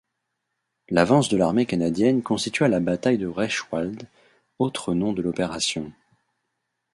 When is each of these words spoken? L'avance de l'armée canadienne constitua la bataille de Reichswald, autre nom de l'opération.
L'avance 0.89 1.29
de 1.29 1.37
l'armée 1.37 1.67
canadienne 1.67 2.23
constitua 2.23 2.67
la 2.67 2.79
bataille 2.79 3.19
de 3.19 3.27
Reichswald, 3.27 4.07
autre 4.57 4.95
nom 4.95 5.13
de 5.13 5.21
l'opération. 5.21 5.93